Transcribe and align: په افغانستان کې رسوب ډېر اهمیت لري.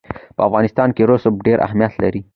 په 0.35 0.41
افغانستان 0.47 0.89
کې 0.95 1.07
رسوب 1.11 1.35
ډېر 1.47 1.57
اهمیت 1.67 1.93
لري. 2.03 2.21